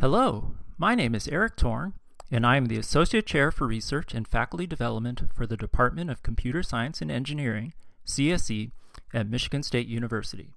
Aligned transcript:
Hello, 0.00 0.52
my 0.78 0.94
name 0.94 1.14
is 1.14 1.28
Eric 1.28 1.56
Torng, 1.56 1.92
and 2.30 2.46
I 2.46 2.56
am 2.56 2.66
the 2.66 2.78
Associate 2.78 3.26
Chair 3.26 3.50
for 3.50 3.66
Research 3.66 4.14
and 4.14 4.26
Faculty 4.26 4.66
Development 4.66 5.24
for 5.34 5.46
the 5.46 5.58
Department 5.58 6.08
of 6.08 6.22
Computer 6.22 6.62
Science 6.62 7.02
and 7.02 7.10
Engineering, 7.10 7.74
CSE, 8.06 8.70
at 9.12 9.28
Michigan 9.28 9.62
State 9.62 9.88
University. 9.88 10.54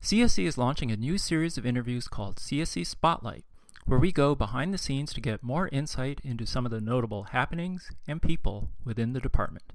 CSE 0.00 0.46
is 0.46 0.56
launching 0.56 0.92
a 0.92 0.96
new 0.96 1.18
series 1.18 1.58
of 1.58 1.66
interviews 1.66 2.06
called 2.06 2.36
CSE 2.36 2.86
Spotlight, 2.86 3.44
where 3.84 3.98
we 3.98 4.12
go 4.12 4.36
behind 4.36 4.72
the 4.72 4.78
scenes 4.78 5.12
to 5.14 5.20
get 5.20 5.42
more 5.42 5.66
insight 5.72 6.20
into 6.22 6.46
some 6.46 6.64
of 6.64 6.70
the 6.70 6.80
notable 6.80 7.24
happenings 7.24 7.90
and 8.06 8.22
people 8.22 8.70
within 8.84 9.12
the 9.12 9.18
department. 9.18 9.72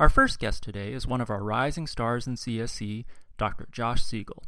Our 0.00 0.08
first 0.08 0.40
guest 0.40 0.64
today 0.64 0.92
is 0.92 1.06
one 1.06 1.20
of 1.20 1.30
our 1.30 1.44
rising 1.44 1.86
stars 1.86 2.26
in 2.26 2.34
CSE, 2.34 3.04
Dr. 3.36 3.68
Josh 3.70 4.02
Siegel. 4.02 4.42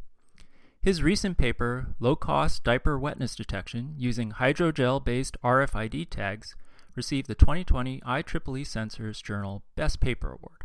His 0.82 1.02
recent 1.02 1.36
paper, 1.36 1.88
Low 2.00 2.16
Cost 2.16 2.64
Diaper 2.64 2.98
Wetness 2.98 3.36
Detection 3.36 3.92
Using 3.98 4.32
Hydrogel 4.32 5.05
Based 5.05 5.36
RFID 5.45 6.09
Tags, 6.09 6.55
received 6.96 7.28
the 7.28 7.34
2020 7.34 8.00
IEEE 8.00 8.62
Sensors 8.62 9.22
Journal 9.22 9.62
Best 9.77 10.00
Paper 10.00 10.28
Award. 10.28 10.62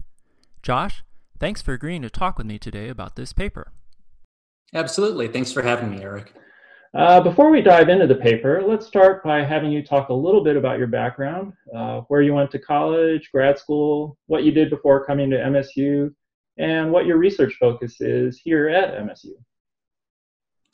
Josh, 0.63 1.04
thanks 1.38 1.62
for 1.62 1.73
agreeing 1.73 2.02
to 2.02 2.09
talk 2.09 2.38
with 2.38 2.48
me 2.48 2.57
today 2.57 2.88
about 2.88 3.17
this 3.17 3.34
paper. 3.34 3.73
Absolutely. 4.73 5.27
Thanks 5.27 5.52
for 5.52 5.62
having 5.62 5.91
me, 5.91 6.02
Eric. 6.02 6.34
Uh, 6.93 7.20
before 7.20 7.52
we 7.52 7.62
dive 7.62 7.90
into 7.90 8.07
the 8.07 8.16
paper, 8.16 8.63
let's 8.66 8.88
start 8.88 9.21
by 9.21 9.43
having 9.43 9.70
you 9.70 9.84
talk 9.84 10.07
a 10.07 10.13
little 10.13 10.45
bit 10.45 10.55
about 10.55 10.77
your 10.77 10.88
background, 10.88 11.52
uh, 11.76 11.99
where 12.07 12.21
you 12.21 12.34
went 12.34 12.49
to 12.52 12.59
college, 12.59 13.29
grad 13.34 13.59
school, 13.59 14.18
what 14.27 14.45
you 14.45 14.54
did 14.54 14.70
before 14.70 15.04
coming 15.04 15.29
to 15.32 15.35
MSU, 15.35 16.16
and 16.57 16.90
what 16.90 17.05
your 17.05 17.18
research 17.18 17.57
focus 17.59 17.99
is 17.99 18.40
here 18.41 18.70
at 18.70 18.93
MSU. 18.93 19.34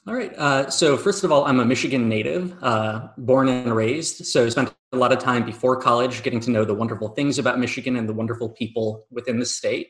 All 0.07 0.15
right. 0.15 0.33
Uh, 0.35 0.67
so 0.71 0.97
first 0.97 1.23
of 1.23 1.31
all, 1.31 1.45
I'm 1.45 1.59
a 1.59 1.65
Michigan 1.65 2.09
native, 2.09 2.55
uh, 2.63 3.09
born 3.19 3.47
and 3.47 3.75
raised. 3.75 4.25
So 4.25 4.45
I 4.45 4.49
spent 4.49 4.73
a 4.93 4.97
lot 4.97 5.11
of 5.11 5.19
time 5.19 5.45
before 5.45 5.79
college 5.79 6.23
getting 6.23 6.39
to 6.39 6.49
know 6.49 6.65
the 6.65 6.73
wonderful 6.73 7.09
things 7.09 7.37
about 7.37 7.59
Michigan 7.59 7.95
and 7.95 8.09
the 8.09 8.13
wonderful 8.13 8.49
people 8.49 9.05
within 9.11 9.37
the 9.37 9.45
state, 9.45 9.89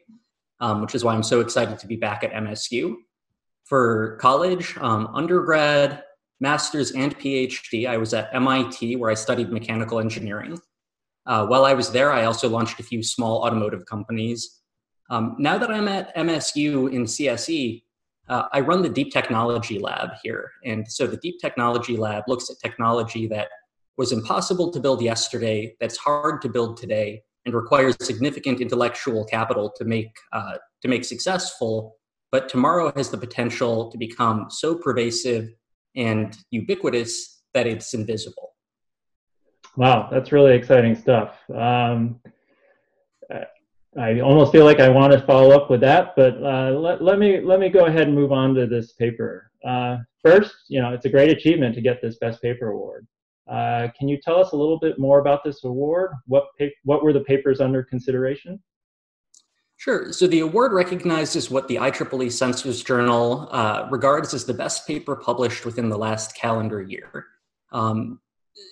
um, 0.59 0.81
which 0.81 0.95
is 0.95 1.06
why 1.06 1.14
I'm 1.14 1.23
so 1.23 1.40
excited 1.40 1.80
to 1.80 1.88
be 1.88 1.95
back 1.95 2.26
at 2.26 2.34
MSU. 2.34 2.95
For 3.64 4.18
college, 4.20 4.78
um, 4.80 5.08
undergrad, 5.14 6.03
master's, 6.42 6.92
and 6.92 7.18
PhD, 7.18 7.88
I 7.88 7.96
was 7.96 8.14
at 8.14 8.36
MIT 8.36 8.98
where 8.98 9.12
I 9.12 9.14
studied 9.14 9.50
mechanical 9.50 9.98
engineering. 9.98 10.59
Uh, 11.25 11.46
while 11.46 11.64
I 11.64 11.73
was 11.73 11.94
there, 11.94 12.12
I 12.12 12.25
also 12.25 12.50
launched 12.50 12.81
a 12.81 12.84
few 12.84 13.02
small 13.02 13.44
automotive 13.46 13.86
companies. 13.86 14.59
Um, 15.09 15.38
now 15.40 15.58
that 15.58 15.72
I'm 15.72 15.88
at 15.88 16.14
MSU 16.18 16.92
in 16.92 17.06
CSE, 17.06 17.84
uh, 18.32 18.48
I 18.54 18.62
run 18.62 18.82
the 18.82 18.90
Deep 18.90 19.12
Technology 19.12 19.78
Lab 19.78 20.12
here. 20.24 20.52
And 20.64 20.90
so 20.90 21.06
the 21.06 21.18
Deep 21.18 21.36
Technology 21.42 21.98
Lab 21.98 22.24
looks 22.30 22.50
at 22.50 22.56
technology 22.64 23.28
that 23.28 23.50
was 23.98 24.14
impossible 24.14 24.72
to 24.72 24.80
build 24.80 25.02
yesterday, 25.02 25.76
that's 25.82 25.98
hard 25.98 26.42
to 26.44 26.50
build 26.50 26.78
today, 26.78 27.24
and 27.46 27.54
requires 27.54 27.98
significant 28.02 28.62
intellectual 28.62 29.26
capital 29.26 29.70
to 29.76 29.84
make, 29.84 30.16
uh, 30.32 30.54
to 30.82 30.88
make 30.88 31.04
successful, 31.04 31.98
but 32.32 32.48
tomorrow 32.48 32.94
has 32.96 33.09
the 33.09 33.18
potential 33.18 33.92
to 33.92 33.98
become 33.98 34.46
so 34.50 34.76
pervasive 34.76 35.50
and 35.98 36.38
ubiquitous 36.52 37.42
that 37.54 37.68
it's 37.68 37.94
invisible. 37.94 38.54
Wow, 39.76 40.08
that's 40.09 40.32
really 40.32 40.56
exciting 40.56 40.96
stuff. 40.96 41.38
Um, 41.54 42.22
I 43.97 44.22
almost 44.22 44.52
feel 44.52 44.64
like 44.64 44.80
I 44.80 44.88
want 44.88 45.11
to 45.11 45.22
follow 45.22 45.52
up 45.52 45.70
with 45.70 45.81
that, 45.81 46.14
but 46.16 46.42
uh, 46.42 46.72
let, 46.72 47.03
let 47.03 47.20
me 47.20 47.42
let 47.42 47.59
me 47.59 47.67
go 47.67 47.88
ahead 47.88 48.03
and 48.03 48.16
move 48.16 48.31
on 48.31 48.56
to 48.56 48.66
this 48.66 48.94
paper. 48.94 49.52
Uh, 49.66 49.97
first, 50.23 50.56
you 50.70 50.81
know, 50.81 50.94
it's 50.94 51.06
a 51.06 51.09
great 51.09 51.30
achievement 51.30 51.75
to 51.75 51.81
get 51.81 52.02
this 52.02 52.16
Best 52.17 52.42
Paper 52.42 52.69
Award. 52.69 53.06
Uh, 53.50 53.89
can 53.97 54.08
you 54.08 54.17
tell 54.17 54.39
us 54.39 54.53
a 54.53 54.56
little 54.56 54.80
bit 54.80 54.97
more 54.97 55.19
about 55.19 55.44
this 55.44 55.66
award? 55.66 56.12
What 56.28 56.45
what 56.84 57.03
were 57.03 57.12
the 57.12 57.22
papers 57.22 57.59
under 57.59 57.84
consideration? 57.84 58.62
Sure. 59.75 60.13
So 60.13 60.28
the 60.28 60.41
award 60.41 60.74
recognizes 60.74 61.50
what 61.50 61.68
the 61.68 61.78
IEEE 61.78 62.28
Sensors 62.28 62.85
Journal 62.85 63.50
uh, 63.51 63.88
regards 63.90 64.34
as 64.34 64.46
the 64.46 64.53
best 64.53 64.88
paper 64.88 65.16
published 65.16 65.66
within 65.66 65.90
the 65.90 65.97
last 65.97 66.35
calendar 66.35 66.81
year. 66.84 67.25
Um, 67.72 68.19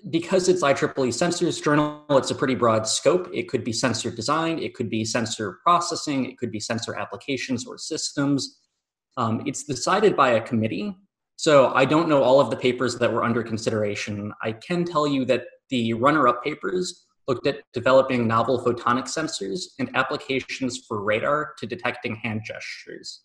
because 0.10 0.50
it's 0.50 0.64
IEEE 0.64 1.10
Sensors 1.10 1.62
Journal, 1.64 2.04
it's 2.12 2.32
a 2.32 2.36
pretty 2.36 2.56
broad 2.56 2.88
scope. 2.88 3.30
It 3.34 3.48
could 3.48 3.64
be 3.64 3.74
sensor 3.74 4.12
design, 4.12 4.60
it 4.60 4.74
could 4.74 4.90
be 4.90 5.06
sensor 5.06 5.60
processing, 5.64 6.26
it 6.26 6.38
could 6.38 6.52
be 6.52 6.60
sensor 6.60 6.98
applications 6.98 7.66
or 7.66 7.78
systems. 7.78 8.60
Um, 9.18 9.44
it's 9.46 9.64
decided 9.64 10.16
by 10.16 10.32
a 10.32 10.42
committee. 10.42 10.96
So 11.36 11.74
I 11.74 11.86
don't 11.86 12.10
know 12.10 12.22
all 12.22 12.42
of 12.42 12.50
the 12.50 12.58
papers 12.58 12.98
that 12.98 13.12
were 13.12 13.24
under 13.24 13.44
consideration. 13.44 14.34
I 14.42 14.52
can 14.54 14.84
tell 14.84 15.08
you 15.08 15.26
that 15.26 15.46
the 15.70 15.94
runner 15.94 16.28
up 16.28 16.44
papers 16.44 17.06
looked 17.28 17.48
at 17.48 17.62
developing 17.74 18.28
novel 18.28 18.64
photonic 18.64 19.06
sensors 19.06 19.62
and 19.78 19.96
applications 19.96 20.80
for 20.88 21.04
radar 21.04 21.54
to 21.60 21.68
detecting 21.68 22.16
hand 22.16 22.42
gestures. 22.44 23.22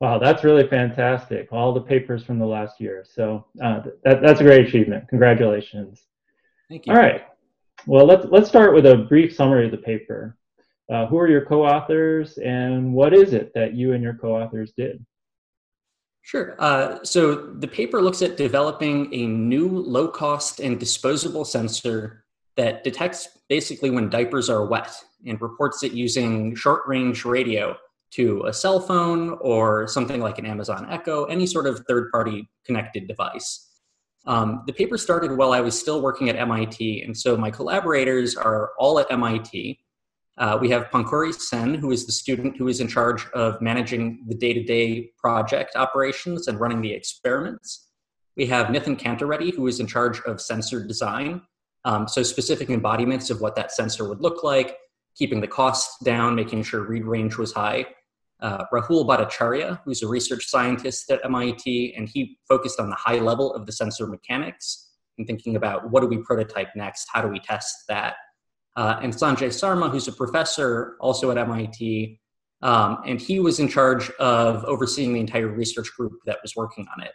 Wow, 0.00 0.18
that's 0.18 0.44
really 0.44 0.66
fantastic. 0.68 1.48
All 1.52 1.72
the 1.72 1.80
papers 1.80 2.22
from 2.22 2.38
the 2.38 2.46
last 2.46 2.80
year. 2.80 3.04
So 3.08 3.46
uh, 3.62 3.80
that, 4.04 4.20
that's 4.20 4.40
a 4.40 4.44
great 4.44 4.66
achievement. 4.66 5.08
Congratulations. 5.08 6.04
Thank 6.68 6.86
you. 6.86 6.92
All 6.92 6.98
right. 6.98 7.24
Well, 7.86 8.04
let's, 8.04 8.26
let's 8.30 8.48
start 8.48 8.74
with 8.74 8.84
a 8.86 8.96
brief 8.96 9.34
summary 9.34 9.66
of 9.66 9.70
the 9.70 9.78
paper. 9.78 10.36
Uh, 10.92 11.06
who 11.06 11.18
are 11.18 11.28
your 11.28 11.44
co-authors 11.44 12.38
and 12.38 12.92
what 12.92 13.12
is 13.12 13.32
it 13.32 13.52
that 13.54 13.74
you 13.74 13.92
and 13.92 14.02
your 14.02 14.14
co-authors 14.14 14.72
did? 14.76 15.04
Sure. 16.22 16.56
Uh, 16.58 16.98
so 17.02 17.52
the 17.54 17.68
paper 17.68 18.02
looks 18.02 18.20
at 18.20 18.36
developing 18.36 19.12
a 19.14 19.26
new 19.26 19.68
low 19.68 20.08
cost 20.08 20.60
and 20.60 20.78
disposable 20.78 21.44
sensor 21.44 22.24
that 22.56 22.84
detects 22.84 23.28
basically 23.48 23.90
when 23.90 24.10
diapers 24.10 24.50
are 24.50 24.66
wet 24.66 24.92
and 25.24 25.40
reports 25.40 25.82
it 25.82 25.92
using 25.92 26.54
short 26.54 26.82
range 26.86 27.24
radio 27.24 27.76
to 28.12 28.44
a 28.46 28.52
cell 28.52 28.80
phone 28.80 29.36
or 29.40 29.86
something 29.88 30.20
like 30.20 30.38
an 30.38 30.46
Amazon 30.46 30.86
Echo, 30.90 31.24
any 31.24 31.46
sort 31.46 31.66
of 31.66 31.84
third 31.88 32.10
party 32.10 32.48
connected 32.64 33.06
device. 33.06 33.66
Um, 34.26 34.62
the 34.66 34.72
paper 34.72 34.98
started 34.98 35.36
while 35.36 35.52
I 35.52 35.60
was 35.60 35.78
still 35.78 36.02
working 36.02 36.28
at 36.28 36.36
MIT, 36.36 37.02
and 37.02 37.16
so 37.16 37.36
my 37.36 37.50
collaborators 37.50 38.36
are 38.36 38.72
all 38.78 38.98
at 38.98 39.10
MIT. 39.10 39.78
Uh, 40.38 40.58
we 40.60 40.68
have 40.70 40.90
Pankhuri 40.90 41.32
Sen, 41.32 41.74
who 41.74 41.92
is 41.92 42.06
the 42.06 42.12
student 42.12 42.56
who 42.56 42.68
is 42.68 42.80
in 42.80 42.88
charge 42.88 43.26
of 43.30 43.60
managing 43.62 44.24
the 44.28 44.34
day 44.34 44.52
to 44.52 44.62
day 44.62 45.10
project 45.18 45.76
operations 45.76 46.48
and 46.48 46.60
running 46.60 46.82
the 46.82 46.92
experiments. 46.92 47.88
We 48.36 48.46
have 48.46 48.66
Nithin 48.66 48.98
Kantareddy, 48.98 49.54
who 49.54 49.66
is 49.66 49.80
in 49.80 49.86
charge 49.86 50.20
of 50.22 50.40
sensor 50.40 50.84
design, 50.84 51.40
um, 51.86 52.08
so 52.08 52.22
specific 52.22 52.68
embodiments 52.68 53.30
of 53.30 53.40
what 53.40 53.54
that 53.54 53.72
sensor 53.72 54.08
would 54.08 54.20
look 54.20 54.42
like, 54.42 54.76
keeping 55.16 55.40
the 55.40 55.48
costs 55.48 55.96
down, 56.04 56.34
making 56.34 56.62
sure 56.62 56.82
read 56.82 57.04
range 57.04 57.36
was 57.36 57.52
high. 57.52 57.86
Uh, 58.40 58.64
Rahul 58.72 59.06
Bhattacharyya, 59.06 59.80
who's 59.84 60.02
a 60.02 60.08
research 60.08 60.46
scientist 60.46 61.10
at 61.10 61.24
MIT, 61.24 61.94
and 61.96 62.08
he 62.08 62.38
focused 62.46 62.78
on 62.78 62.90
the 62.90 62.96
high 62.96 63.18
level 63.18 63.54
of 63.54 63.64
the 63.64 63.72
sensor 63.72 64.06
mechanics 64.06 64.90
and 65.16 65.26
thinking 65.26 65.56
about 65.56 65.90
what 65.90 66.00
do 66.00 66.06
we 66.06 66.18
prototype 66.18 66.68
next, 66.76 67.08
how 67.12 67.22
do 67.22 67.28
we 67.28 67.40
test 67.40 67.74
that. 67.88 68.16
Uh, 68.76 68.98
and 69.02 69.12
Sanjay 69.14 69.50
Sarma, 69.50 69.88
who's 69.88 70.06
a 70.06 70.12
professor 70.12 70.96
also 71.00 71.30
at 71.30 71.38
MIT, 71.38 72.20
um, 72.62 72.98
and 73.06 73.20
he 73.20 73.40
was 73.40 73.58
in 73.58 73.68
charge 73.68 74.10
of 74.18 74.64
overseeing 74.64 75.14
the 75.14 75.20
entire 75.20 75.48
research 75.48 75.90
group 75.96 76.12
that 76.26 76.38
was 76.42 76.54
working 76.56 76.86
on 76.94 77.02
it. 77.02 77.12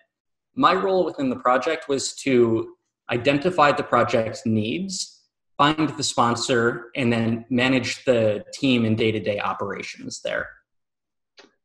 My 0.55 0.73
role 0.73 1.05
within 1.05 1.29
the 1.29 1.35
project 1.35 1.87
was 1.87 2.15
to 2.15 2.75
identify 3.11 3.71
the 3.71 3.83
project's 3.83 4.45
needs 4.45 5.10
find 5.61 5.89
the 5.89 6.03
sponsor, 6.03 6.89
and 6.95 7.13
then 7.13 7.45
manage 7.51 8.03
the 8.05 8.43
team 8.51 8.83
and 8.83 8.97
day 8.97 9.11
to 9.11 9.19
day 9.19 9.39
operations 9.39 10.19
there. 10.23 10.49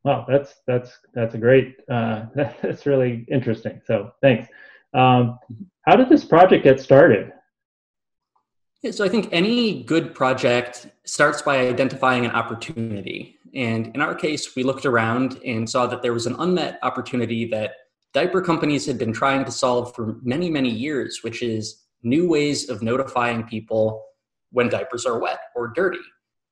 Wow, 0.05 0.27
that's 0.29 0.57
that's 0.67 0.91
that's 1.15 1.35
a 1.35 1.39
great. 1.39 1.77
Uh, 1.91 2.27
that's 2.35 2.85
really 2.85 3.25
interesting. 3.31 3.81
So 3.87 4.13
thanks. 4.21 4.49
Um, 4.93 5.39
how 5.87 5.97
did 5.97 6.11
this 6.11 6.27
project 6.27 6.65
get 6.65 6.79
started? 6.79 7.33
Yeah, 8.83 8.91
so 8.91 9.03
I 9.03 9.09
think 9.09 9.31
any 9.33 9.83
good 9.83 10.15
project 10.15 10.89
starts 11.05 11.41
by 11.41 11.67
identifying 11.67 12.27
an 12.27 12.33
opportunity. 12.33 13.39
And 13.55 13.87
in 13.95 14.03
our 14.03 14.15
case, 14.15 14.55
we 14.55 14.63
looked 14.63 14.85
around 14.85 15.41
and 15.45 15.69
saw 15.69 15.87
that 15.87 16.03
there 16.03 16.13
was 16.13 16.27
an 16.27 16.37
unmet 16.39 16.79
opportunity 16.83 17.47
that 17.47 17.73
diaper 18.13 18.43
companies 18.43 18.85
had 18.85 18.99
been 18.99 19.15
trying 19.15 19.45
to 19.47 19.51
solve 19.51 19.95
for 19.95 20.19
many, 20.23 20.51
many 20.51 20.69
years, 20.69 21.21
which 21.23 21.43
is 21.43 21.86
new 22.07 22.29
ways 22.29 22.69
of 22.69 22.83
notifying 22.83 23.43
people 23.45 24.05
when 24.51 24.69
diapers 24.69 25.05
are 25.05 25.19
wet 25.19 25.41
or 25.55 25.73
dirty. 25.75 25.99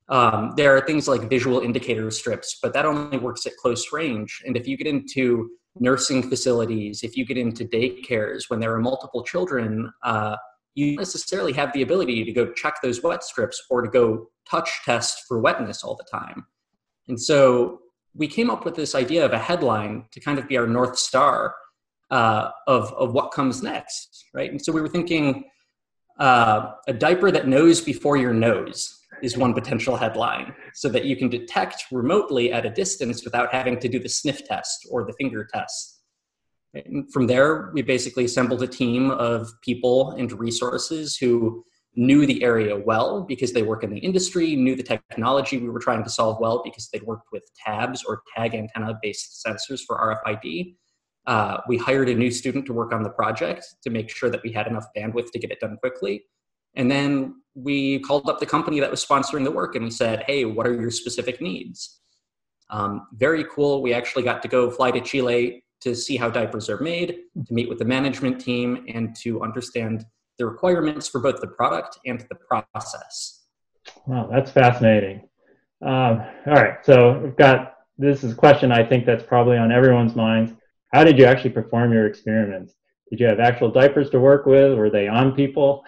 Um, 0.09 0.53
there 0.55 0.75
are 0.75 0.81
things 0.81 1.07
like 1.07 1.29
visual 1.29 1.61
indicator 1.61 2.11
strips, 2.11 2.59
but 2.61 2.73
that 2.73 2.85
only 2.85 3.17
works 3.17 3.45
at 3.45 3.55
close 3.55 3.91
range. 3.91 4.43
And 4.45 4.55
if 4.55 4.67
you 4.67 4.77
get 4.77 4.85
into 4.85 5.49
nursing 5.79 6.29
facilities, 6.29 7.03
if 7.03 7.17
you 7.17 7.25
get 7.25 7.37
into 7.37 7.65
daycares 7.65 8.43
when 8.49 8.59
there 8.59 8.73
are 8.73 8.79
multiple 8.79 9.23
children, 9.23 9.91
uh, 10.03 10.35
you 10.75 10.97
necessarily 10.97 11.53
have 11.53 11.71
the 11.73 11.81
ability 11.81 12.23
to 12.25 12.31
go 12.31 12.51
check 12.51 12.75
those 12.83 13.01
wet 13.01 13.23
strips 13.23 13.63
or 13.69 13.81
to 13.81 13.89
go 13.89 14.27
touch 14.49 14.69
test 14.83 15.23
for 15.27 15.39
wetness 15.39 15.83
all 15.83 15.95
the 15.95 16.05
time. 16.11 16.45
And 17.07 17.19
so 17.19 17.79
we 18.13 18.27
came 18.27 18.49
up 18.49 18.65
with 18.65 18.75
this 18.75 18.93
idea 18.93 19.25
of 19.25 19.31
a 19.31 19.39
headline 19.39 20.05
to 20.11 20.19
kind 20.19 20.37
of 20.37 20.47
be 20.47 20.57
our 20.57 20.67
North 20.67 20.97
Star 20.97 21.55
uh, 22.11 22.49
of, 22.67 22.93
of 22.93 23.13
what 23.13 23.31
comes 23.31 23.63
next, 23.63 24.25
right? 24.33 24.51
And 24.51 24.63
so 24.63 24.71
we 24.71 24.81
were 24.81 24.87
thinking 24.87 25.45
uh, 26.19 26.71
a 26.87 26.93
diaper 26.93 27.31
that 27.31 27.47
knows 27.47 27.81
before 27.81 28.17
your 28.17 28.33
nose 28.33 28.99
is 29.21 29.37
one 29.37 29.53
potential 29.53 29.95
headline 29.95 30.53
so 30.73 30.89
that 30.89 31.05
you 31.05 31.15
can 31.15 31.29
detect 31.29 31.85
remotely 31.91 32.51
at 32.51 32.65
a 32.65 32.69
distance 32.69 33.23
without 33.23 33.51
having 33.53 33.79
to 33.79 33.87
do 33.87 33.99
the 33.99 34.09
sniff 34.09 34.45
test 34.45 34.87
or 34.91 35.05
the 35.05 35.13
finger 35.13 35.47
test. 35.51 36.01
And 36.73 37.11
from 37.11 37.27
there, 37.27 37.71
we 37.73 37.81
basically 37.81 38.25
assembled 38.25 38.61
a 38.61 38.67
team 38.67 39.11
of 39.11 39.49
people 39.61 40.11
and 40.11 40.31
resources 40.33 41.15
who 41.15 41.63
knew 41.95 42.25
the 42.25 42.43
area 42.43 42.77
well 42.77 43.21
because 43.21 43.53
they 43.53 43.63
work 43.63 43.83
in 43.83 43.89
the 43.89 43.99
industry, 43.99 44.55
knew 44.55 44.75
the 44.75 44.83
technology 44.83 45.57
we 45.57 45.69
were 45.69 45.79
trying 45.79 46.03
to 46.03 46.09
solve 46.09 46.39
well 46.41 46.61
because 46.63 46.89
they'd 46.89 47.03
worked 47.03 47.27
with 47.31 47.43
tabs 47.65 48.03
or 48.03 48.21
tag 48.35 48.53
antenna 48.53 48.99
based 49.01 49.45
sensors 49.45 49.81
for 49.85 49.97
RFID. 50.25 50.75
Uh, 51.27 51.57
we 51.67 51.77
hired 51.77 52.09
a 52.09 52.13
new 52.13 52.29
student 52.29 52.65
to 52.65 52.73
work 52.73 52.93
on 52.93 53.03
the 53.03 53.09
project 53.09 53.75
to 53.83 53.89
make 53.89 54.09
sure 54.09 54.29
that 54.29 54.41
we 54.43 54.51
had 54.51 54.67
enough 54.67 54.85
bandwidth 54.95 55.31
to 55.31 55.39
get 55.39 55.51
it 55.51 55.59
done 55.59 55.77
quickly. 55.77 56.23
And 56.75 56.91
then 56.91 57.41
we 57.55 57.99
called 57.99 58.29
up 58.29 58.39
the 58.39 58.45
company 58.45 58.79
that 58.79 58.91
was 58.91 59.03
sponsoring 59.03 59.43
the 59.43 59.51
work 59.51 59.75
and 59.75 59.85
we 59.85 59.91
said, 59.91 60.23
hey, 60.27 60.45
what 60.45 60.67
are 60.67 60.73
your 60.73 60.91
specific 60.91 61.41
needs? 61.41 61.99
Um, 62.69 63.07
very 63.13 63.45
cool. 63.45 63.81
We 63.81 63.93
actually 63.93 64.23
got 64.23 64.41
to 64.41 64.47
go 64.47 64.69
fly 64.69 64.91
to 64.91 65.01
Chile 65.01 65.63
to 65.81 65.95
see 65.95 66.17
how 66.17 66.29
diapers 66.29 66.69
are 66.69 66.79
made, 66.79 67.19
to 67.45 67.53
meet 67.53 67.69
with 67.69 67.79
the 67.79 67.85
management 67.85 68.41
team, 68.41 68.85
and 68.87 69.15
to 69.17 69.41
understand 69.43 70.05
the 70.37 70.45
requirements 70.45 71.07
for 71.07 71.21
both 71.21 71.39
the 71.41 71.47
product 71.47 71.99
and 72.05 72.25
the 72.29 72.35
process. 72.35 73.43
Wow, 74.07 74.27
that's 74.31 74.51
fascinating. 74.51 75.29
Um, 75.81 76.23
all 76.47 76.53
right, 76.53 76.83
so 76.83 77.19
we've 77.19 77.35
got 77.35 77.73
this 77.97 78.23
is 78.23 78.33
a 78.33 78.35
question 78.35 78.71
I 78.71 78.83
think 78.83 79.05
that's 79.05 79.23
probably 79.23 79.57
on 79.57 79.71
everyone's 79.71 80.15
minds. 80.15 80.53
How 80.93 81.03
did 81.03 81.17
you 81.17 81.25
actually 81.25 81.51
perform 81.51 81.91
your 81.91 82.07
experiments? 82.07 82.75
Did 83.09 83.19
you 83.19 83.27
have 83.27 83.39
actual 83.39 83.69
diapers 83.69 84.09
to 84.11 84.19
work 84.19 84.45
with? 84.45 84.77
Were 84.77 84.89
they 84.89 85.07
on 85.07 85.33
people? 85.33 85.83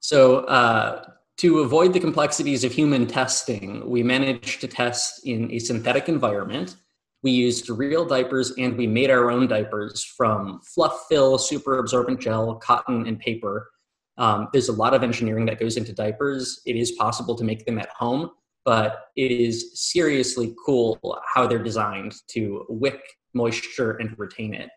So, 0.00 0.40
uh, 0.40 1.04
to 1.38 1.60
avoid 1.60 1.92
the 1.92 2.00
complexities 2.00 2.64
of 2.64 2.72
human 2.72 3.06
testing, 3.06 3.88
we 3.88 4.02
managed 4.02 4.60
to 4.60 4.66
test 4.66 5.24
in 5.24 5.50
a 5.52 5.60
synthetic 5.60 6.08
environment. 6.08 6.76
We 7.22 7.30
used 7.30 7.70
real 7.70 8.04
diapers 8.04 8.52
and 8.58 8.76
we 8.76 8.88
made 8.88 9.10
our 9.10 9.30
own 9.30 9.46
diapers 9.46 10.04
from 10.04 10.60
fluff 10.62 11.06
fill, 11.08 11.38
super 11.38 11.78
absorbent 11.78 12.20
gel, 12.20 12.56
cotton, 12.56 13.06
and 13.06 13.20
paper. 13.20 13.70
Um, 14.18 14.48
there's 14.52 14.68
a 14.68 14.72
lot 14.72 14.94
of 14.94 15.04
engineering 15.04 15.46
that 15.46 15.60
goes 15.60 15.76
into 15.76 15.92
diapers. 15.92 16.60
It 16.66 16.74
is 16.74 16.92
possible 16.92 17.36
to 17.36 17.44
make 17.44 17.64
them 17.64 17.78
at 17.78 17.90
home, 17.90 18.30
but 18.64 19.06
it 19.14 19.30
is 19.30 19.80
seriously 19.90 20.54
cool 20.66 20.98
how 21.32 21.46
they're 21.46 21.62
designed 21.62 22.14
to 22.30 22.66
wick 22.68 23.00
moisture 23.34 23.92
and 23.92 24.18
retain 24.18 24.54
it. 24.54 24.70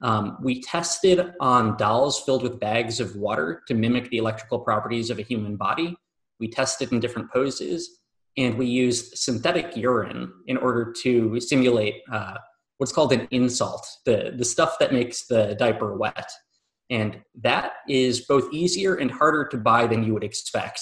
Um, 0.00 0.36
we 0.42 0.60
tested 0.60 1.32
on 1.40 1.76
dolls 1.76 2.20
filled 2.20 2.42
with 2.42 2.60
bags 2.60 3.00
of 3.00 3.16
water 3.16 3.62
to 3.68 3.74
mimic 3.74 4.10
the 4.10 4.18
electrical 4.18 4.58
properties 4.58 5.10
of 5.10 5.18
a 5.18 5.22
human 5.22 5.56
body. 5.56 5.96
We 6.40 6.48
tested 6.48 6.92
in 6.92 7.00
different 7.00 7.32
poses, 7.32 8.00
and 8.36 8.58
we 8.58 8.66
used 8.66 9.16
synthetic 9.16 9.76
urine 9.76 10.32
in 10.46 10.56
order 10.56 10.92
to 11.02 11.40
simulate 11.40 12.02
uh, 12.12 12.34
what's 12.78 12.92
called 12.92 13.12
an 13.12 13.28
insult, 13.30 13.88
the, 14.04 14.34
the 14.36 14.44
stuff 14.44 14.78
that 14.80 14.92
makes 14.92 15.26
the 15.26 15.54
diaper 15.58 15.96
wet. 15.96 16.30
And 16.90 17.22
that 17.40 17.72
is 17.88 18.22
both 18.22 18.52
easier 18.52 18.96
and 18.96 19.10
harder 19.10 19.46
to 19.46 19.56
buy 19.56 19.86
than 19.86 20.04
you 20.04 20.12
would 20.12 20.24
expect. 20.24 20.80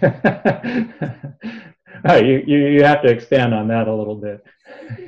oh, 2.08 2.16
you, 2.16 2.42
you, 2.46 2.66
you 2.66 2.84
have 2.84 3.02
to 3.02 3.08
expand 3.08 3.54
on 3.54 3.68
that 3.68 3.88
a 3.88 3.94
little 3.94 4.16
bit. 4.16 4.44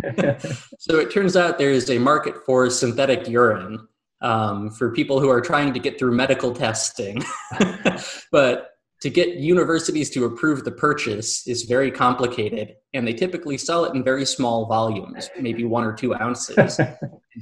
so 0.79 0.99
it 0.99 1.13
turns 1.13 1.37
out 1.37 1.59
there 1.59 1.71
is 1.71 1.91
a 1.91 1.99
market 1.99 2.35
for 2.45 2.69
synthetic 2.71 3.29
urine 3.29 3.87
um, 4.21 4.71
for 4.71 4.93
people 4.93 5.21
who 5.21 5.29
are 5.29 5.41
trying 5.41 5.73
to 5.73 5.79
get 5.79 5.99
through 5.99 6.15
medical 6.15 6.53
testing. 6.53 7.23
but 8.33 8.71
to 9.03 9.11
get 9.11 9.35
universities 9.37 10.09
to 10.11 10.25
approve 10.25 10.65
the 10.65 10.71
purchase 10.71 11.47
is 11.47 11.65
very 11.65 11.91
complicated, 11.91 12.77
and 12.95 13.07
they 13.07 13.13
typically 13.13 13.59
sell 13.59 13.85
it 13.85 13.95
in 13.95 14.03
very 14.03 14.25
small 14.25 14.65
volumes, 14.65 15.29
maybe 15.39 15.65
one 15.65 15.85
or 15.85 15.93
two 15.93 16.15
ounces. 16.15 16.81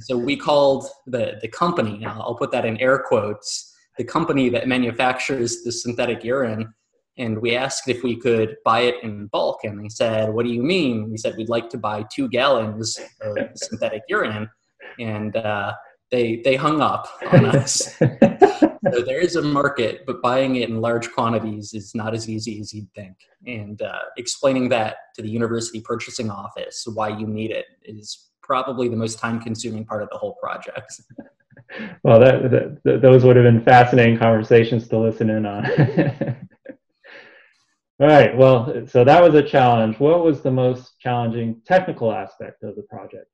so 0.01 0.17
we 0.17 0.35
called 0.35 0.87
the, 1.05 1.39
the 1.41 1.47
company, 1.47 1.97
now 1.99 2.19
I'll 2.19 2.35
put 2.35 2.51
that 2.51 2.65
in 2.65 2.77
air 2.81 2.99
quotes, 2.99 3.73
the 3.97 4.03
company 4.03 4.49
that 4.49 4.67
manufactures 4.67 5.63
the 5.63 5.71
synthetic 5.71 6.23
urine 6.23 6.73
and 7.17 7.39
we 7.39 7.55
asked 7.55 7.87
if 7.87 8.03
we 8.03 8.15
could 8.15 8.55
buy 8.65 8.81
it 8.81 8.95
in 9.03 9.27
bulk 9.27 9.59
and 9.63 9.83
they 9.83 9.89
said 9.89 10.33
what 10.33 10.45
do 10.45 10.51
you 10.51 10.63
mean? 10.63 11.11
We 11.11 11.17
said 11.17 11.35
we'd 11.37 11.49
like 11.49 11.69
to 11.69 11.77
buy 11.77 12.05
two 12.11 12.27
gallons 12.29 12.99
of 13.21 13.37
synthetic 13.55 14.03
urine. 14.09 14.49
And 14.99 15.35
uh, 15.35 15.73
they 16.11 16.41
they 16.43 16.55
hung 16.55 16.81
up 16.81 17.07
on 17.31 17.45
us. 17.45 17.99
So 18.91 19.01
there 19.01 19.21
is 19.21 19.37
a 19.37 19.41
market 19.41 20.05
but 20.05 20.21
buying 20.21 20.57
it 20.57 20.69
in 20.69 20.81
large 20.81 21.11
quantities 21.13 21.73
is 21.73 21.95
not 21.95 22.13
as 22.13 22.29
easy 22.29 22.59
as 22.59 22.73
you'd 22.73 22.93
think. 22.93 23.15
And 23.47 23.81
uh, 23.81 23.99
explaining 24.17 24.69
that 24.69 24.97
to 25.15 25.21
the 25.21 25.29
university 25.29 25.81
purchasing 25.81 26.29
office 26.29 26.85
why 26.93 27.17
you 27.17 27.25
need 27.25 27.51
it 27.51 27.65
is 27.85 28.29
probably 28.41 28.89
the 28.89 28.97
most 28.97 29.19
time 29.19 29.39
consuming 29.39 29.85
part 29.85 30.03
of 30.03 30.09
the 30.11 30.17
whole 30.17 30.35
project. 30.35 31.01
Well 32.03 32.19
that, 32.19 32.79
that, 32.83 33.01
those 33.01 33.23
would 33.23 33.35
have 33.35 33.45
been 33.45 33.63
fascinating 33.63 34.17
conversations 34.17 34.87
to 34.89 34.99
listen 34.99 35.29
in 35.29 35.45
on 35.45 35.63
All 38.03 38.09
right. 38.09 38.35
Well, 38.35 38.85
so 38.85 39.05
that 39.05 39.23
was 39.23 39.33
a 39.33 39.41
challenge. 39.41 39.97
What 39.97 40.25
was 40.25 40.41
the 40.41 40.51
most 40.51 40.99
challenging 40.99 41.61
technical 41.63 42.11
aspect 42.11 42.61
of 42.61 42.75
the 42.75 42.81
project? 42.81 43.27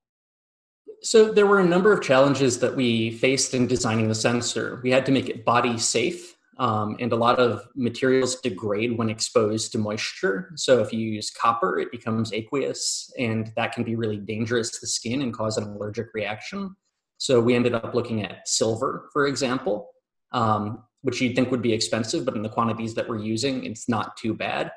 So 1.02 1.32
there 1.34 1.48
were 1.48 1.60
a 1.60 1.66
number 1.66 1.92
of 1.92 2.04
challenges 2.04 2.60
that 2.60 2.76
we 2.76 3.10
faced 3.10 3.56
in 3.56 3.66
designing 3.66 4.08
the 4.08 4.14
sensor. 4.14 4.80
We 4.84 4.92
had 4.92 5.08
to 5.08 5.12
make 5.12 5.28
it 5.28 5.44
body 5.44 5.80
safe, 5.80 6.36
um, 6.60 6.98
and 7.00 7.12
a 7.12 7.16
lot 7.16 7.40
of 7.40 7.68
materials 7.76 8.36
degrade 8.42 8.96
when 8.96 9.10
exposed 9.10 9.72
to 9.72 9.80
moisture. 9.80 10.52
So 10.56 10.82
if 10.82 10.94
you 10.94 11.00
use 11.00 11.32
copper, 11.32 11.80
it 11.80 11.92
becomes 11.92 12.32
aqueous, 12.32 13.12
and 13.18 13.52
that 13.56 13.72
can 13.72 13.84
be 13.84 13.96
really 13.96 14.18
dangerous 14.18 14.70
to 14.70 14.78
the 14.82 14.88
skin 14.88 15.24
and 15.24 15.34
cause 15.34 15.58
an 15.58 15.64
allergic 15.64 16.14
reaction. 16.14 16.76
So 17.18 17.42
we 17.42 17.56
ended 17.56 17.74
up 17.74 17.96
looking 17.96 18.24
at 18.24 18.48
silver, 18.48 19.10
for 19.14 19.26
example. 19.26 19.90
Um, 20.32 20.84
which 21.02 21.22
you'd 21.22 21.36
think 21.36 21.52
would 21.52 21.62
be 21.62 21.74
expensive, 21.74 22.26
but 22.26 22.36
in 22.36 22.44
the 22.44 22.50
quantities 22.50 22.94
that 22.96 23.08
we're 23.08 23.20
using, 23.20 23.64
it's 23.64 23.88
not 23.88 24.18
too 24.18 24.34
bad. 24.34 24.72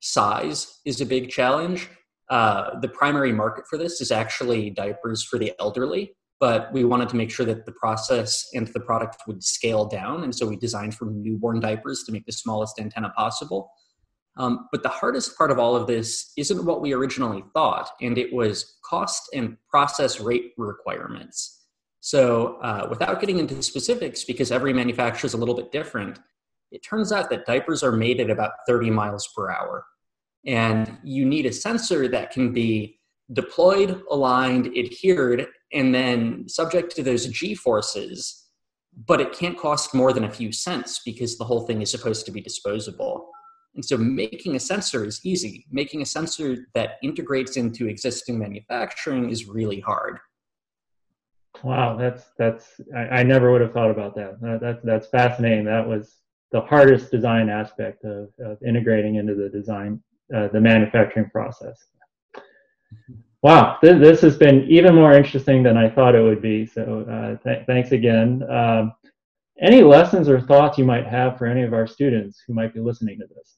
Size 0.00 0.80
is 0.84 1.00
a 1.00 1.06
big 1.06 1.30
challenge. 1.30 1.88
Uh, 2.30 2.78
the 2.80 2.88
primary 2.88 3.32
market 3.32 3.64
for 3.68 3.78
this 3.78 4.00
is 4.00 4.10
actually 4.10 4.70
diapers 4.70 5.22
for 5.24 5.38
the 5.38 5.52
elderly, 5.58 6.12
but 6.40 6.72
we 6.72 6.84
wanted 6.84 7.08
to 7.08 7.16
make 7.16 7.30
sure 7.30 7.46
that 7.46 7.64
the 7.64 7.72
process 7.72 8.46
and 8.54 8.66
the 8.68 8.80
product 8.80 9.16
would 9.26 9.42
scale 9.42 9.86
down. 9.86 10.24
And 10.24 10.34
so 10.34 10.46
we 10.46 10.56
designed 10.56 10.94
for 10.94 11.06
newborn 11.06 11.60
diapers 11.60 12.04
to 12.04 12.12
make 12.12 12.26
the 12.26 12.32
smallest 12.32 12.78
antenna 12.78 13.10
possible. 13.16 13.70
Um, 14.36 14.68
but 14.70 14.84
the 14.84 14.88
hardest 14.88 15.36
part 15.36 15.50
of 15.50 15.58
all 15.58 15.74
of 15.74 15.88
this 15.88 16.32
isn't 16.36 16.64
what 16.64 16.80
we 16.80 16.92
originally 16.92 17.42
thought, 17.54 17.90
and 18.00 18.16
it 18.16 18.32
was 18.32 18.78
cost 18.88 19.28
and 19.34 19.56
process 19.68 20.20
rate 20.20 20.52
requirements. 20.56 21.57
So, 22.00 22.58
uh, 22.62 22.86
without 22.88 23.20
getting 23.20 23.38
into 23.38 23.60
specifics, 23.62 24.24
because 24.24 24.52
every 24.52 24.72
manufacturer 24.72 25.26
is 25.26 25.34
a 25.34 25.36
little 25.36 25.54
bit 25.54 25.72
different, 25.72 26.18
it 26.70 26.82
turns 26.82 27.12
out 27.12 27.30
that 27.30 27.46
diapers 27.46 27.82
are 27.82 27.92
made 27.92 28.20
at 28.20 28.30
about 28.30 28.52
30 28.66 28.90
miles 28.90 29.28
per 29.34 29.50
hour. 29.50 29.84
And 30.46 30.98
you 31.02 31.24
need 31.24 31.46
a 31.46 31.52
sensor 31.52 32.08
that 32.08 32.30
can 32.30 32.52
be 32.52 32.98
deployed, 33.32 34.02
aligned, 34.10 34.68
adhered, 34.76 35.46
and 35.72 35.94
then 35.94 36.48
subject 36.48 36.94
to 36.96 37.02
those 37.02 37.26
G 37.26 37.54
forces, 37.54 38.48
but 39.06 39.20
it 39.20 39.32
can't 39.32 39.58
cost 39.58 39.94
more 39.94 40.12
than 40.12 40.24
a 40.24 40.30
few 40.30 40.52
cents 40.52 41.00
because 41.04 41.36
the 41.36 41.44
whole 41.44 41.66
thing 41.66 41.82
is 41.82 41.90
supposed 41.90 42.24
to 42.26 42.32
be 42.32 42.40
disposable. 42.40 43.30
And 43.74 43.84
so 43.84 43.96
making 43.96 44.56
a 44.56 44.60
sensor 44.60 45.04
is 45.04 45.20
easy. 45.24 45.66
Making 45.70 46.02
a 46.02 46.06
sensor 46.06 46.66
that 46.74 46.92
integrates 47.02 47.56
into 47.56 47.86
existing 47.86 48.38
manufacturing 48.38 49.30
is 49.30 49.46
really 49.46 49.80
hard. 49.80 50.18
Wow, 51.62 51.96
that's 51.96 52.24
that's 52.38 52.80
I, 52.94 53.00
I, 53.00 53.22
never 53.22 53.50
would 53.50 53.60
have 53.60 53.72
thought 53.72 53.90
about 53.90 54.14
that. 54.14 54.40
that. 54.40 54.60
That's 54.60 54.82
that's 54.82 55.08
fascinating. 55.08 55.64
That 55.64 55.86
was 55.86 56.18
the 56.52 56.60
hardest 56.60 57.10
design 57.10 57.48
aspect 57.48 58.04
of, 58.04 58.28
of 58.38 58.58
integrating 58.66 59.16
into 59.16 59.34
the 59.34 59.48
design, 59.48 60.02
uh, 60.34 60.48
the 60.48 60.60
manufacturing 60.60 61.28
process. 61.30 61.86
Wow, 63.42 63.78
this, 63.82 64.00
this, 64.00 64.20
has 64.22 64.36
been 64.36 64.64
even 64.68 64.94
more 64.94 65.12
interesting 65.12 65.62
than 65.62 65.76
I 65.76 65.88
thought 65.88 66.14
it 66.14 66.22
would 66.22 66.42
be. 66.42 66.66
So 66.66 67.06
uh, 67.08 67.36
th- 67.44 67.66
thanks 67.66 67.92
again. 67.92 68.42
Um, 68.50 68.92
any 69.60 69.82
lessons 69.82 70.28
or 70.28 70.40
thoughts 70.40 70.78
you 70.78 70.84
might 70.84 71.06
have 71.06 71.38
for 71.38 71.46
any 71.46 71.62
of 71.62 71.72
our 71.72 71.86
students 71.86 72.42
who 72.46 72.54
might 72.54 72.74
be 72.74 72.80
listening 72.80 73.18
to 73.18 73.26
this? 73.26 73.56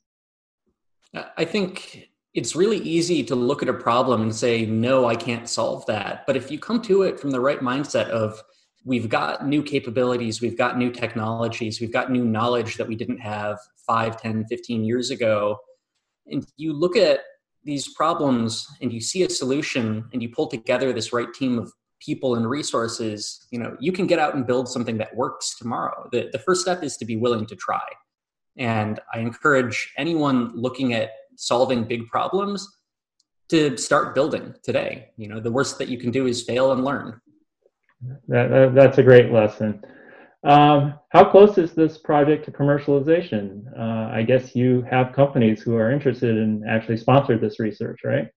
I 1.36 1.44
think 1.44 2.09
it's 2.34 2.54
really 2.54 2.78
easy 2.78 3.24
to 3.24 3.34
look 3.34 3.62
at 3.62 3.68
a 3.68 3.74
problem 3.74 4.22
and 4.22 4.34
say, 4.34 4.64
no, 4.64 5.06
I 5.06 5.16
can't 5.16 5.48
solve 5.48 5.84
that. 5.86 6.24
But 6.26 6.36
if 6.36 6.50
you 6.50 6.58
come 6.58 6.80
to 6.82 7.02
it 7.02 7.18
from 7.18 7.30
the 7.30 7.40
right 7.40 7.60
mindset 7.60 8.08
of, 8.08 8.40
we've 8.84 9.08
got 9.08 9.46
new 9.46 9.62
capabilities, 9.62 10.40
we've 10.40 10.56
got 10.56 10.78
new 10.78 10.90
technologies, 10.90 11.80
we've 11.80 11.92
got 11.92 12.10
new 12.10 12.24
knowledge 12.24 12.76
that 12.76 12.88
we 12.88 12.94
didn't 12.96 13.18
have 13.18 13.58
5, 13.86 14.20
10, 14.20 14.46
15 14.48 14.84
years 14.84 15.10
ago, 15.10 15.58
and 16.26 16.46
you 16.56 16.72
look 16.72 16.96
at 16.96 17.20
these 17.64 17.92
problems 17.94 18.66
and 18.80 18.92
you 18.92 19.00
see 19.00 19.22
a 19.22 19.28
solution 19.30 20.08
and 20.12 20.22
you 20.22 20.30
pull 20.30 20.46
together 20.46 20.92
this 20.92 21.12
right 21.12 21.32
team 21.34 21.58
of 21.58 21.72
people 22.00 22.34
and 22.34 22.48
resources, 22.48 23.46
you 23.50 23.58
know, 23.58 23.76
you 23.78 23.92
can 23.92 24.06
get 24.06 24.18
out 24.18 24.34
and 24.34 24.46
build 24.46 24.68
something 24.68 24.96
that 24.96 25.14
works 25.14 25.58
tomorrow. 25.58 26.08
The, 26.12 26.30
the 26.32 26.38
first 26.38 26.62
step 26.62 26.82
is 26.82 26.96
to 26.96 27.04
be 27.04 27.16
willing 27.16 27.44
to 27.46 27.56
try. 27.56 27.82
And 28.56 28.98
I 29.12 29.18
encourage 29.18 29.92
anyone 29.98 30.52
looking 30.54 30.94
at 30.94 31.10
solving 31.40 31.84
big 31.84 32.06
problems 32.08 32.68
to 33.48 33.76
start 33.76 34.14
building 34.14 34.54
today. 34.62 35.08
You 35.16 35.28
know, 35.28 35.40
the 35.40 35.50
worst 35.50 35.78
that 35.78 35.88
you 35.88 35.98
can 35.98 36.10
do 36.10 36.26
is 36.26 36.42
fail 36.42 36.72
and 36.72 36.84
learn. 36.84 37.20
That, 38.28 38.48
that, 38.50 38.74
that's 38.74 38.98
a 38.98 39.02
great 39.02 39.32
lesson. 39.32 39.82
Um, 40.42 40.94
how 41.10 41.24
close 41.30 41.58
is 41.58 41.72
this 41.72 41.98
project 41.98 42.46
to 42.46 42.50
commercialization? 42.50 43.64
Uh, 43.78 44.10
I 44.14 44.22
guess 44.22 44.56
you 44.56 44.82
have 44.90 45.12
companies 45.12 45.60
who 45.60 45.76
are 45.76 45.90
interested 45.90 46.36
in 46.36 46.64
actually 46.66 46.96
sponsor 46.96 47.36
this 47.36 47.60
research, 47.60 48.00
right? 48.04 48.28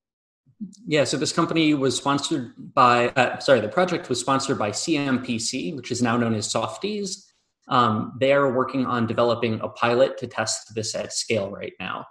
Yeah, 0.86 1.04
so 1.04 1.18
this 1.18 1.32
company 1.32 1.74
was 1.74 1.96
sponsored 1.96 2.54
by, 2.74 3.10
uh, 3.10 3.40
sorry, 3.40 3.60
the 3.60 3.70
project 3.70 4.10
was 4.10 4.20
sponsored 4.20 4.58
by 4.58 4.72
CMPC, 4.72 5.76
which 5.76 5.92
is 5.92 6.02
now 6.02 6.18
known 6.18 6.34
as 6.34 6.52
Softys. 6.52 7.24
Um, 7.70 8.18
they 8.20 8.34
are 8.34 8.52
working 8.52 8.86
on 8.86 9.08
developing 9.08 9.60
a 9.62 9.70
pilot 9.70 10.18
to 10.18 10.28
test 10.28 10.74
this 10.76 10.96
at 10.96 11.14
scale 11.14 11.50
right 11.50 11.74
now. 11.80 12.06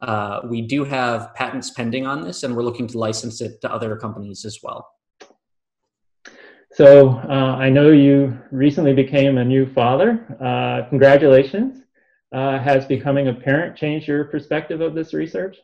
Uh, 0.00 0.40
we 0.44 0.62
do 0.62 0.84
have 0.84 1.34
patents 1.34 1.70
pending 1.70 2.06
on 2.06 2.22
this, 2.22 2.42
and 2.42 2.54
we're 2.54 2.62
looking 2.62 2.86
to 2.88 2.98
license 2.98 3.40
it 3.40 3.60
to 3.60 3.72
other 3.72 3.96
companies 3.96 4.44
as 4.44 4.60
well. 4.62 4.88
So 6.72 7.10
uh, 7.28 7.56
I 7.58 7.70
know 7.70 7.90
you 7.90 8.38
recently 8.50 8.92
became 8.92 9.38
a 9.38 9.44
new 9.44 9.66
father. 9.72 10.36
Uh, 10.40 10.88
congratulations. 10.88 11.82
Uh, 12.30 12.58
has 12.58 12.84
becoming 12.84 13.28
a 13.28 13.34
parent 13.34 13.76
changed 13.76 14.06
your 14.06 14.24
perspective 14.24 14.80
of 14.80 14.94
this 14.94 15.14
research? 15.14 15.56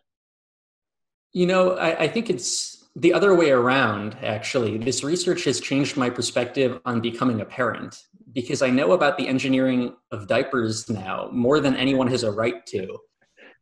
You 1.33 1.47
know, 1.47 1.77
I, 1.77 2.05
I 2.05 2.09
think 2.09 2.31
it's 2.31 2.89
the 2.97 3.13
other 3.13 3.35
way 3.35 3.51
around, 3.51 4.17
actually. 4.23 4.79
This 4.79 5.05
research 5.05 5.45
has 5.45 5.61
changed 5.61 5.97
my 5.97 6.09
perspective 6.09 6.81
on 6.85 7.01
becoming 7.01 7.41
a 7.43 7.45
parent 7.45 8.03
because 8.33 8.63
I 8.63 8.71
know 8.71 8.93
about 8.93 9.19
the 9.19 9.29
engineering 9.29 9.95
of 10.11 10.27
diapers 10.27 10.89
now 10.89 11.29
more 11.33 11.61
than 11.61 11.77
anyone 11.77 12.09
has 12.09 12.23
a 12.23 12.33
right 12.33 12.65
to. 12.67 12.99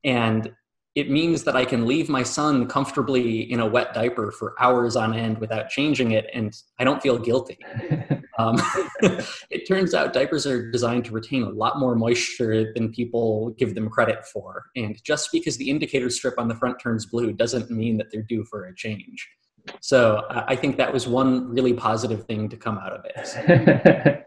And 0.05 0.53
it 0.95 1.11
means 1.11 1.43
that 1.45 1.57
I 1.57 1.65
can 1.65 1.87
leave 1.87 2.11
my 2.11 2.23
son 2.23 2.67
comfortably 2.67 3.51
in 3.51 3.61
a 3.61 3.67
wet 3.67 3.95
diaper 3.95 4.31
for 4.31 4.55
hours 4.61 4.95
on 4.95 5.15
end 5.15 5.39
without 5.39 5.71
changing 5.71 6.13
it, 6.13 6.29
and 6.35 6.55
I 6.79 6.85
don't 6.85 7.01
feel 7.01 7.19
guilty. 7.19 7.59
um, 8.39 8.57
it 9.51 9.67
turns 9.67 9.95
out 9.95 10.13
diapers 10.13 10.47
are 10.47 10.71
designed 10.71 11.07
to 11.07 11.13
retain 11.13 11.45
a 11.45 11.49
lot 11.49 11.79
more 11.79 11.95
moisture 11.95 12.73
than 12.75 12.93
people 12.93 13.51
give 13.59 13.75
them 13.75 13.89
credit 13.89 14.27
for. 14.27 14.67
And 14.77 15.03
just 15.03 15.31
because 15.33 15.57
the 15.57 15.71
indicator 15.71 16.11
strip 16.11 16.39
on 16.39 16.49
the 16.49 16.55
front 16.55 16.79
turns 16.79 17.07
blue 17.07 17.33
doesn't 17.33 17.71
mean 17.71 17.97
that 17.97 18.11
they're 18.13 18.23
due 18.23 18.45
for 18.45 18.67
a 18.67 18.75
change. 18.75 19.27
So 19.81 20.27
I 20.29 20.57
think 20.57 20.77
that 20.77 20.93
was 20.93 21.07
one 21.07 21.49
really 21.49 21.73
positive 21.73 22.27
thing 22.27 22.49
to 22.49 22.57
come 22.57 22.79
out 22.79 22.93
of 22.93 23.05
it. 23.05 24.27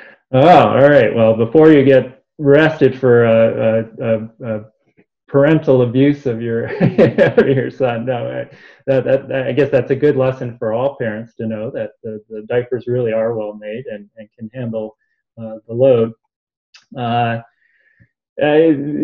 oh, 0.32 0.68
all 0.68 0.88
right. 0.88 1.14
Well, 1.14 1.36
before 1.36 1.72
you 1.72 1.84
get 1.84 2.22
arrested 2.40 2.98
for 2.98 3.24
a, 3.24 3.88
a, 4.00 4.46
a, 4.46 4.64
parental 5.34 5.82
abuse 5.82 6.26
of 6.26 6.40
your 6.40 6.72
your 7.48 7.68
son. 7.68 8.04
No, 8.04 8.46
that, 8.86 9.04
that, 9.04 9.28
that, 9.28 9.46
I 9.48 9.50
guess 9.50 9.68
that's 9.68 9.90
a 9.90 9.96
good 9.96 10.16
lesson 10.16 10.56
for 10.58 10.72
all 10.72 10.94
parents 10.94 11.34
to 11.34 11.46
know 11.48 11.72
that 11.72 11.90
the, 12.04 12.22
the 12.28 12.42
diapers 12.42 12.86
really 12.86 13.12
are 13.12 13.34
well 13.34 13.52
made 13.52 13.86
and, 13.86 14.08
and 14.16 14.28
can 14.38 14.48
handle 14.54 14.96
uh, 15.36 15.56
the 15.66 15.74
load. 15.74 16.12
Uh, 16.96 17.40
uh, 18.40 18.58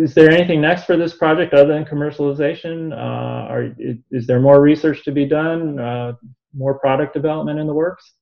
is 0.06 0.14
there 0.14 0.30
anything 0.30 0.60
next 0.60 0.84
for 0.84 0.96
this 0.96 1.14
project 1.14 1.52
other 1.52 1.72
than 1.75 1.84
commercialization? 1.84 2.92
Uh, 2.92 3.52
are, 3.52 3.75
is 4.12 4.28
there 4.28 4.38
more 4.38 4.60
research 4.60 5.02
to 5.06 5.10
be 5.10 5.26
done? 5.26 5.80
Uh, 5.80 6.12
more 6.54 6.78
product 6.78 7.12
development 7.12 7.58
in 7.58 7.66
the 7.66 7.75
works? 7.75 8.12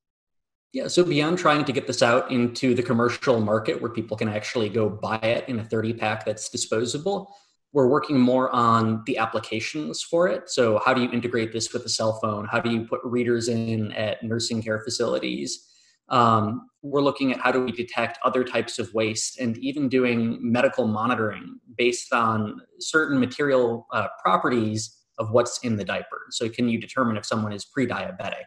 Yeah, 0.73 0.87
so 0.87 1.03
beyond 1.03 1.37
trying 1.37 1.63
to 1.65 1.71
get 1.71 1.85
this 1.85 2.01
out 2.01 2.31
into 2.31 2.73
the 2.73 2.83
commercial 2.83 3.39
market 3.39 3.79
where 3.79 3.91
people 3.91 4.17
can 4.17 4.29
actually 4.29 4.69
go 4.69 4.89
buy 4.89 5.17
it 5.17 5.47
in 5.47 5.59
a 5.59 5.63
30 5.63 5.93
pack 5.93 6.25
that's 6.25 6.49
disposable, 6.49 7.31
we're 7.71 7.87
working 7.87 8.19
more 8.19 8.49
on 8.49 9.03
the 9.05 9.17
applications 9.17 10.01
for 10.01 10.27
it. 10.27 10.49
So, 10.49 10.81
how 10.83 10.93
do 10.93 11.01
you 11.01 11.11
integrate 11.11 11.53
this 11.53 11.71
with 11.71 11.85
a 11.85 11.89
cell 11.89 12.19
phone? 12.21 12.45
How 12.45 12.59
do 12.59 12.71
you 12.71 12.85
put 12.85 12.99
readers 13.03 13.47
in 13.47 13.91
at 13.91 14.23
nursing 14.23 14.61
care 14.61 14.79
facilities? 14.83 15.65
Um, 16.09 16.67
we're 16.81 17.01
looking 17.01 17.31
at 17.31 17.39
how 17.39 17.51
do 17.51 17.63
we 17.63 17.71
detect 17.71 18.17
other 18.25 18.43
types 18.43 18.79
of 18.79 18.91
waste 18.93 19.39
and 19.39 19.57
even 19.59 19.89
doing 19.89 20.39
medical 20.41 20.87
monitoring 20.87 21.59
based 21.77 22.11
on 22.11 22.59
certain 22.79 23.19
material 23.19 23.85
uh, 23.93 24.07
properties 24.23 24.95
of 25.19 25.29
what's 25.31 25.59
in 25.59 25.75
the 25.75 25.83
diaper. 25.83 26.21
So, 26.31 26.49
can 26.49 26.69
you 26.69 26.79
determine 26.79 27.17
if 27.17 27.25
someone 27.25 27.53
is 27.53 27.65
pre 27.65 27.85
diabetic? 27.85 28.45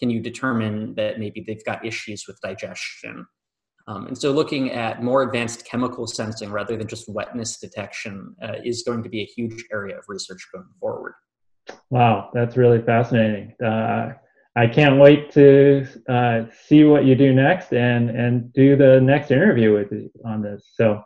Can 0.00 0.10
you 0.10 0.20
determine 0.20 0.96
that 0.96 1.20
maybe 1.20 1.44
they've 1.46 1.64
got 1.64 1.84
issues 1.86 2.24
with 2.26 2.40
digestion? 2.40 3.26
Um, 3.86 4.06
and 4.06 4.16
so 4.16 4.32
looking 4.32 4.70
at 4.70 5.02
more 5.02 5.22
advanced 5.22 5.66
chemical 5.66 6.06
sensing 6.06 6.50
rather 6.50 6.76
than 6.76 6.88
just 6.88 7.08
wetness 7.08 7.58
detection 7.58 8.34
uh, 8.42 8.54
is 8.64 8.82
going 8.82 9.02
to 9.02 9.08
be 9.08 9.20
a 9.20 9.26
huge 9.26 9.64
area 9.72 9.98
of 9.98 10.04
research 10.08 10.46
going 10.52 10.66
forward. 10.80 11.14
Wow, 11.90 12.30
that's 12.32 12.56
really 12.56 12.80
fascinating. 12.82 13.54
Uh, 13.62 14.12
I 14.56 14.68
can't 14.68 15.00
wait 15.00 15.32
to 15.32 15.86
uh, 16.08 16.44
see 16.66 16.84
what 16.84 17.04
you 17.04 17.14
do 17.14 17.34
next 17.34 17.72
and, 17.72 18.08
and 18.10 18.52
do 18.52 18.76
the 18.76 19.00
next 19.00 19.30
interview 19.30 19.74
with 19.74 19.90
you 19.90 20.10
on 20.24 20.42
this. 20.42 20.70
So, 20.74 21.02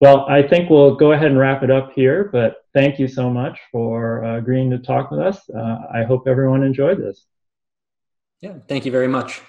well, 0.00 0.24
I 0.28 0.42
think 0.42 0.70
we'll 0.70 0.94
go 0.94 1.12
ahead 1.12 1.26
and 1.26 1.38
wrap 1.38 1.62
it 1.62 1.70
up 1.70 1.92
here, 1.92 2.30
but 2.32 2.56
thank 2.74 2.98
you 2.98 3.06
so 3.06 3.28
much 3.28 3.60
for 3.70 4.24
uh, 4.24 4.38
agreeing 4.38 4.70
to 4.70 4.78
talk 4.78 5.10
with 5.10 5.20
us. 5.20 5.38
Uh, 5.50 5.78
I 5.92 6.04
hope 6.04 6.26
everyone 6.26 6.62
enjoyed 6.62 6.98
this. 6.98 7.26
Yeah, 8.40 8.54
thank 8.66 8.86
you 8.86 8.92
very 8.92 9.08
much. 9.08 9.42